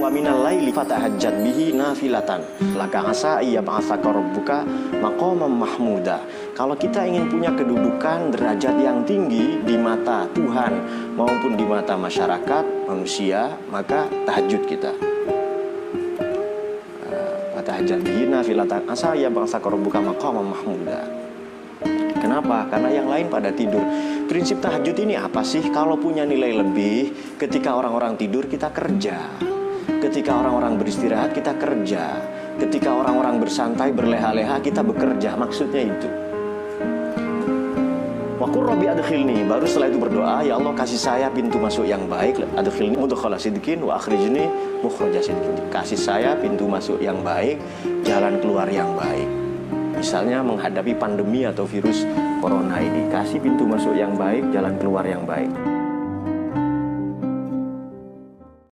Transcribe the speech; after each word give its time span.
Wa 0.00 0.08
minal 0.12 0.40
laili 0.44 0.72
fatahajjat 0.72 1.44
bihi 1.44 1.76
nafilatan. 1.76 2.40
Laka 2.76 3.12
asa 3.12 3.40
iya 3.44 3.60
ba'athaka 3.60 4.08
rabbuka 4.08 4.64
maqamam 5.00 5.52
mahmuda. 5.52 6.20
Kalau 6.56 6.76
kita 6.76 7.04
ingin 7.04 7.28
punya 7.28 7.52
kedudukan 7.52 8.32
derajat 8.32 8.76
yang 8.80 9.04
tinggi 9.04 9.60
di 9.64 9.76
mata 9.76 10.28
Tuhan 10.32 10.72
maupun 11.16 11.56
di 11.56 11.64
mata 11.68 11.96
masyarakat, 11.96 12.88
manusia, 12.88 13.56
maka 13.68 14.08
tahajud 14.24 14.62
kita. 14.64 14.92
Eh, 17.08 17.32
fatahajjat 17.56 18.00
bihi 18.00 18.28
nafilatan 18.28 18.88
asa 18.88 19.12
iya 19.12 19.28
ba'athaka 19.28 19.68
rabbuka 19.68 20.00
maqamam 20.00 20.52
mahmuda. 20.52 21.24
Kenapa? 22.24 22.64
Karena 22.72 22.88
yang 22.88 23.08
lain 23.12 23.28
pada 23.28 23.52
tidur. 23.52 23.84
Prinsip 24.24 24.56
tahajud 24.64 24.96
ini 24.96 25.12
apa 25.12 25.44
sih? 25.44 25.60
Kalau 25.68 26.00
punya 26.00 26.24
nilai 26.24 26.56
lebih, 26.56 27.12
ketika 27.36 27.76
orang-orang 27.76 28.16
tidur 28.16 28.48
kita 28.48 28.72
kerja. 28.72 29.53
Ketika 29.84 30.40
orang-orang 30.40 30.80
beristirahat 30.80 31.36
kita 31.36 31.56
kerja. 31.56 32.16
Ketika 32.56 32.94
orang-orang 32.94 33.42
bersantai 33.42 33.90
berleha-leha 33.92 34.60
kita 34.62 34.80
bekerja. 34.80 35.36
Maksudnya 35.36 35.82
itu. 35.90 36.08
Wakur 38.44 38.66
Robi 38.66 38.90
adkhilni 38.90 39.46
Baru 39.46 39.64
setelah 39.64 39.88
itu 39.88 39.98
berdoa 40.02 40.44
Ya 40.44 40.60
Allah 40.60 40.74
kasih 40.76 41.00
saya 41.00 41.26
pintu 41.30 41.56
masuk 41.56 41.88
yang 41.88 42.04
baik 42.10 42.42
Adkhilni 42.58 42.98
mudkhala 42.98 43.40
sidqin 43.40 43.80
Wa 43.80 43.96
akhrijni 43.96 44.50
mukhraja 44.84 45.22
sidqin 45.22 45.54
Kasih 45.72 45.96
saya 45.96 46.36
pintu 46.36 46.68
masuk 46.68 47.00
yang 47.00 47.22
baik 47.24 47.56
Jalan 48.04 48.42
keluar 48.44 48.66
yang 48.68 48.92
baik 48.98 49.24
Misalnya 49.96 50.42
menghadapi 50.42 50.92
pandemi 50.98 51.48
atau 51.48 51.64
virus 51.64 52.04
corona 52.42 52.82
ini 52.82 53.08
Kasih 53.08 53.40
pintu 53.40 53.64
masuk 53.64 53.96
yang 53.96 54.12
baik 54.18 54.50
Jalan 54.52 54.76
keluar 54.76 55.06
yang 55.06 55.22
baik 55.24 55.48